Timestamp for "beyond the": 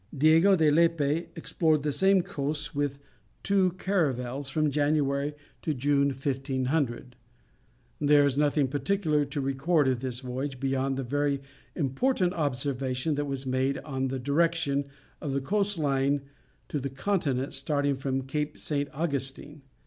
10.59-11.03